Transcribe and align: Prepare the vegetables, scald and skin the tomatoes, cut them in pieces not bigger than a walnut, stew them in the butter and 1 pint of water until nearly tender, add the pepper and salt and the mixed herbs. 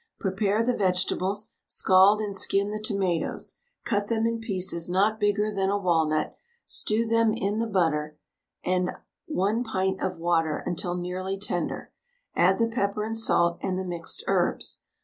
Prepare 0.19 0.63
the 0.63 0.75
vegetables, 0.75 1.51
scald 1.67 2.21
and 2.21 2.35
skin 2.35 2.71
the 2.71 2.81
tomatoes, 2.81 3.57
cut 3.85 4.07
them 4.07 4.25
in 4.25 4.39
pieces 4.39 4.89
not 4.89 5.19
bigger 5.19 5.51
than 5.53 5.69
a 5.69 5.77
walnut, 5.77 6.35
stew 6.65 7.05
them 7.05 7.35
in 7.35 7.59
the 7.59 7.67
butter 7.67 8.17
and 8.65 8.89
1 9.27 9.63
pint 9.63 10.01
of 10.01 10.17
water 10.17 10.63
until 10.65 10.97
nearly 10.97 11.37
tender, 11.37 11.91
add 12.35 12.57
the 12.57 12.67
pepper 12.67 13.03
and 13.03 13.15
salt 13.19 13.59
and 13.61 13.77
the 13.77 13.85
mixed 13.85 14.23
herbs. 14.25 14.79